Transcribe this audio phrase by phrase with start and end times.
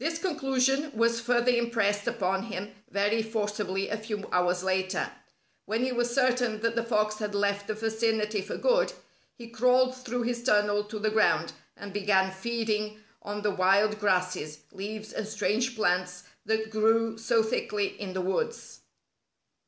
[0.00, 5.12] This conclusion was further impressed upon him very forcibly a few hours later.
[5.66, 8.92] When he was certain that the fox had left the vicinity for good,
[9.36, 14.58] he crawled through his tunnel to the ground, and began feeding on the wild grasses,
[14.72, 18.80] leaves and strange plants that grew so thickly in the woods.